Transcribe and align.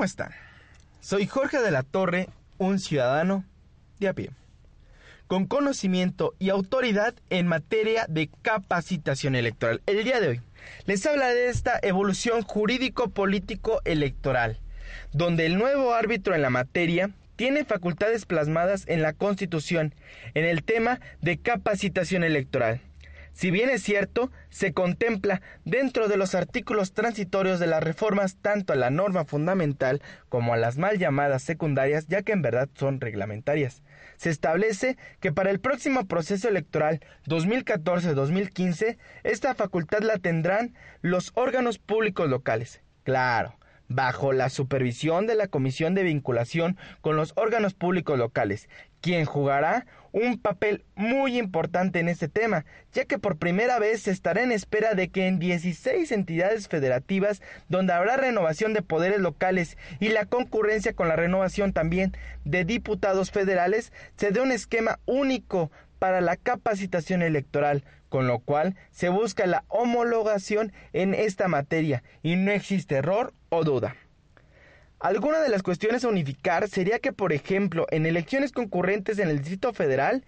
¿Cómo 0.00 0.06
están? 0.06 0.32
Soy 1.02 1.26
Jorge 1.26 1.60
de 1.60 1.70
la 1.70 1.82
Torre, 1.82 2.30
un 2.56 2.78
ciudadano 2.78 3.44
de 3.98 4.08
a 4.08 4.14
pie, 4.14 4.30
con 5.26 5.44
conocimiento 5.44 6.32
y 6.38 6.48
autoridad 6.48 7.12
en 7.28 7.46
materia 7.46 8.06
de 8.08 8.30
capacitación 8.40 9.34
electoral. 9.34 9.82
El 9.84 10.02
día 10.02 10.18
de 10.18 10.28
hoy 10.28 10.40
les 10.86 11.04
hablaré 11.04 11.34
de 11.34 11.50
esta 11.50 11.78
evolución 11.82 12.40
jurídico-político 12.40 13.82
electoral, 13.84 14.58
donde 15.12 15.44
el 15.44 15.58
nuevo 15.58 15.92
árbitro 15.92 16.34
en 16.34 16.40
la 16.40 16.48
materia 16.48 17.10
tiene 17.36 17.66
facultades 17.66 18.24
plasmadas 18.24 18.84
en 18.86 19.02
la 19.02 19.12
Constitución 19.12 19.94
en 20.32 20.46
el 20.46 20.64
tema 20.64 20.98
de 21.20 21.36
capacitación 21.36 22.24
electoral 22.24 22.80
si 23.32 23.50
bien 23.50 23.70
es 23.70 23.82
cierto, 23.82 24.30
se 24.48 24.72
contempla 24.72 25.40
dentro 25.64 26.08
de 26.08 26.16
los 26.16 26.34
artículos 26.34 26.92
transitorios 26.92 27.60
de 27.60 27.66
las 27.66 27.82
reformas 27.82 28.36
tanto 28.36 28.72
a 28.72 28.76
la 28.76 28.90
norma 28.90 29.24
fundamental 29.24 30.02
como 30.28 30.52
a 30.52 30.56
las 30.56 30.76
mal 30.76 30.98
llamadas 30.98 31.42
secundarias, 31.42 32.06
ya 32.06 32.22
que 32.22 32.32
en 32.32 32.42
verdad 32.42 32.68
son 32.74 33.00
reglamentarias. 33.00 33.82
Se 34.16 34.30
establece 34.30 34.98
que 35.20 35.32
para 35.32 35.50
el 35.50 35.60
próximo 35.60 36.06
proceso 36.06 36.48
electoral 36.48 37.00
2014-2015, 37.26 38.98
esta 39.22 39.54
facultad 39.54 40.00
la 40.00 40.18
tendrán 40.18 40.74
los 41.00 41.32
órganos 41.34 41.78
públicos 41.78 42.28
locales. 42.28 42.82
Claro, 43.04 43.58
bajo 43.90 44.32
la 44.32 44.48
supervisión 44.48 45.26
de 45.26 45.34
la 45.34 45.48
Comisión 45.48 45.94
de 45.94 46.04
Vinculación 46.04 46.78
con 47.02 47.16
los 47.16 47.32
órganos 47.36 47.74
públicos 47.74 48.16
locales, 48.16 48.68
quien 49.00 49.24
jugará 49.24 49.84
un 50.12 50.38
papel 50.38 50.84
muy 50.94 51.38
importante 51.38 51.98
en 51.98 52.08
este 52.08 52.28
tema, 52.28 52.64
ya 52.92 53.04
que 53.04 53.18
por 53.18 53.36
primera 53.36 53.78
vez 53.78 54.02
se 54.02 54.12
estará 54.12 54.42
en 54.42 54.52
espera 54.52 54.94
de 54.94 55.08
que 55.08 55.26
en 55.26 55.38
16 55.38 56.10
entidades 56.12 56.68
federativas, 56.68 57.42
donde 57.68 57.92
habrá 57.92 58.16
renovación 58.16 58.74
de 58.74 58.82
poderes 58.82 59.18
locales 59.18 59.76
y 59.98 60.08
la 60.10 60.24
concurrencia 60.24 60.94
con 60.94 61.08
la 61.08 61.16
renovación 61.16 61.72
también 61.72 62.16
de 62.44 62.64
diputados 62.64 63.32
federales, 63.32 63.92
se 64.16 64.30
dé 64.30 64.40
un 64.40 64.52
esquema 64.52 65.00
único 65.06 65.70
para 66.00 66.20
la 66.20 66.36
capacitación 66.36 67.22
electoral, 67.22 67.84
con 68.08 68.26
lo 68.26 68.40
cual 68.40 68.74
se 68.90 69.10
busca 69.10 69.46
la 69.46 69.64
homologación 69.68 70.72
en 70.92 71.14
esta 71.14 71.46
materia 71.46 72.02
y 72.24 72.34
no 72.34 72.50
existe 72.50 72.96
error 72.96 73.32
o 73.50 73.62
duda. 73.62 73.94
Alguna 74.98 75.40
de 75.40 75.50
las 75.50 75.62
cuestiones 75.62 76.04
a 76.04 76.08
unificar 76.08 76.68
sería 76.68 76.98
que, 76.98 77.12
por 77.12 77.32
ejemplo, 77.32 77.86
en 77.90 78.06
elecciones 78.06 78.50
concurrentes 78.50 79.18
en 79.18 79.28
el 79.28 79.38
Distrito 79.38 79.72
Federal, 79.72 80.24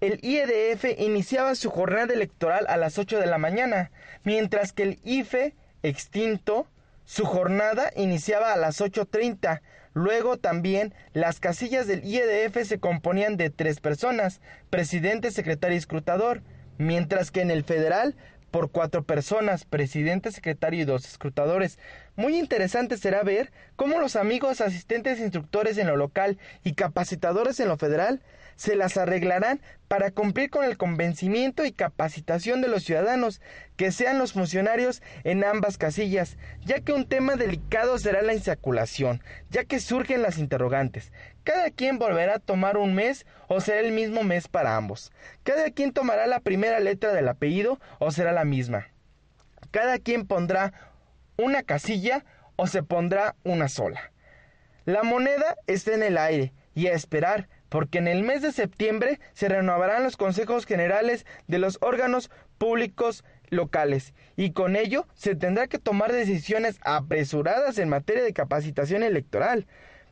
el 0.00 0.20
IEDF 0.22 0.84
iniciaba 0.98 1.54
su 1.54 1.70
jornada 1.70 2.12
electoral 2.12 2.66
a 2.68 2.76
las 2.76 2.98
8 2.98 3.18
de 3.18 3.26
la 3.26 3.38
mañana, 3.38 3.90
mientras 4.24 4.72
que 4.72 4.82
el 4.82 5.00
IFE, 5.04 5.54
extinto, 5.82 6.66
su 7.08 7.24
jornada 7.24 7.90
iniciaba 7.96 8.52
a 8.52 8.58
las 8.58 8.82
8.30. 8.82 9.62
Luego 9.94 10.36
también 10.36 10.92
las 11.14 11.40
casillas 11.40 11.86
del 11.86 12.04
IEDF 12.04 12.68
se 12.68 12.80
componían 12.80 13.38
de 13.38 13.48
tres 13.48 13.80
personas, 13.80 14.42
presidente, 14.68 15.30
secretario 15.30 15.76
y 15.76 15.78
escrutador, 15.78 16.42
mientras 16.76 17.30
que 17.30 17.40
en 17.40 17.50
el 17.50 17.64
federal 17.64 18.14
por 18.50 18.70
cuatro 18.70 19.04
personas, 19.04 19.64
presidente, 19.64 20.32
secretario 20.32 20.82
y 20.82 20.84
dos 20.84 21.06
escrutadores. 21.06 21.78
Muy 22.18 22.36
interesante 22.36 22.96
será 22.96 23.22
ver 23.22 23.52
cómo 23.76 24.00
los 24.00 24.16
amigos 24.16 24.60
asistentes 24.60 25.20
instructores 25.20 25.78
en 25.78 25.86
lo 25.86 25.96
local 25.96 26.36
y 26.64 26.72
capacitadores 26.72 27.60
en 27.60 27.68
lo 27.68 27.76
federal 27.76 28.20
se 28.56 28.74
las 28.74 28.96
arreglarán 28.96 29.60
para 29.86 30.10
cumplir 30.10 30.50
con 30.50 30.64
el 30.64 30.76
convencimiento 30.76 31.64
y 31.64 31.70
capacitación 31.70 32.60
de 32.60 32.66
los 32.66 32.82
ciudadanos 32.82 33.40
que 33.76 33.92
sean 33.92 34.18
los 34.18 34.32
funcionarios 34.32 35.00
en 35.22 35.44
ambas 35.44 35.78
casillas, 35.78 36.36
ya 36.66 36.80
que 36.80 36.92
un 36.92 37.06
tema 37.06 37.36
delicado 37.36 37.96
será 37.98 38.20
la 38.22 38.34
insaculación, 38.34 39.22
ya 39.50 39.62
que 39.62 39.78
surgen 39.78 40.20
las 40.20 40.38
interrogantes. 40.38 41.12
Cada 41.44 41.70
quien 41.70 42.00
volverá 42.00 42.34
a 42.34 42.40
tomar 42.40 42.78
un 42.78 42.96
mes 42.96 43.26
o 43.46 43.60
será 43.60 43.78
el 43.78 43.92
mismo 43.92 44.24
mes 44.24 44.48
para 44.48 44.74
ambos. 44.74 45.12
Cada 45.44 45.70
quien 45.70 45.92
tomará 45.92 46.26
la 46.26 46.40
primera 46.40 46.80
letra 46.80 47.12
del 47.12 47.28
apellido 47.28 47.78
o 48.00 48.10
será 48.10 48.32
la 48.32 48.44
misma. 48.44 48.88
Cada 49.70 49.98
quien 49.98 50.26
pondrá 50.26 50.72
una 51.38 51.62
casilla 51.62 52.24
o 52.56 52.66
se 52.66 52.82
pondrá 52.82 53.36
una 53.44 53.68
sola. 53.68 54.12
La 54.84 55.04
moneda 55.04 55.56
está 55.66 55.94
en 55.94 56.02
el 56.02 56.18
aire 56.18 56.52
y 56.74 56.88
a 56.88 56.92
esperar 56.92 57.48
porque 57.68 57.98
en 57.98 58.08
el 58.08 58.22
mes 58.22 58.42
de 58.42 58.52
septiembre 58.52 59.20
se 59.34 59.48
renovarán 59.48 60.02
los 60.02 60.16
consejos 60.16 60.66
generales 60.66 61.26
de 61.46 61.58
los 61.58 61.78
órganos 61.80 62.30
públicos 62.58 63.24
locales 63.50 64.14
y 64.36 64.52
con 64.52 64.76
ello 64.76 65.06
se 65.14 65.36
tendrá 65.36 65.68
que 65.68 65.78
tomar 65.78 66.12
decisiones 66.12 66.78
apresuradas 66.82 67.78
en 67.78 67.88
materia 67.88 68.24
de 68.24 68.32
capacitación 68.32 69.02
electoral. 69.02 69.66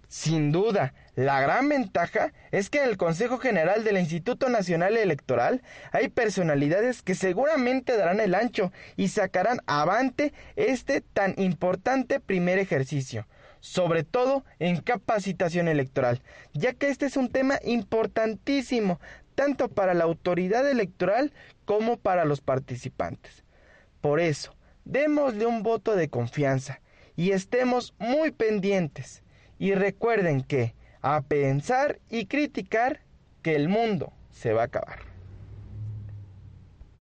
Sin 0.09 0.53
duda, 0.53 0.95
la 1.15 1.41
gran 1.41 1.69
ventaja 1.69 2.33
es 2.53 2.71
que 2.71 2.79
en 2.79 2.89
el 2.89 2.97
Consejo 2.97 3.39
General 3.39 3.83
del 3.83 3.99
Instituto 3.99 4.49
Nacional 4.49 4.97
Electoral 4.97 5.63
hay 5.91 6.09
personalidades 6.09 7.03
que 7.03 7.15
seguramente 7.15 7.97
darán 7.97 8.21
el 8.21 8.35
ancho 8.35 8.73
y 8.97 9.09
sacarán 9.09 9.59
avante 9.67 10.33
este 10.55 11.01
tan 11.01 11.35
importante 11.39 12.21
primer 12.21 12.59
ejercicio 12.59 13.27
sobre 13.61 14.05
todo 14.05 14.45
en 14.61 14.81
capacitación 14.81 15.67
electoral, 15.67 16.23
ya 16.53 16.73
que 16.73 16.89
este 16.89 17.07
es 17.07 17.17
un 17.17 17.31
tema 17.31 17.59
importantísimo 17.65 19.01
tanto 19.35 19.69
para 19.69 19.93
la 19.93 20.05
autoridad 20.05 20.69
electoral 20.71 21.33
como 21.65 21.97
para 21.97 22.25
los 22.25 22.41
participantes. 22.41 23.43
Por 24.01 24.21
eso, 24.21 24.55
démosle 24.85 25.47
un 25.47 25.65
voto 25.65 25.97
de 25.97 26.09
confianza 26.09 26.81
y 27.17 27.33
estemos 27.33 27.93
muy 27.99 28.31
pendientes. 28.31 29.23
Y 29.59 29.75
recuerden 29.75 30.43
que, 30.43 30.75
a 31.03 31.23
pensar 31.23 31.99
y 32.11 32.27
criticar, 32.27 33.01
que 33.43 33.55
el 33.55 33.69
mundo 33.69 34.13
se 34.31 34.53
va 34.53 34.63
a 34.63 34.67
acabar. 34.67 35.16